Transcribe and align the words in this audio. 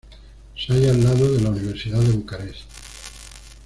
Se 0.57 0.73
halla 0.73 0.89
al 0.93 1.03
lado 1.03 1.31
de 1.31 1.41
la 1.41 1.51
Universidad 1.51 1.99
de 1.99 2.13
Bucarest. 2.13 2.67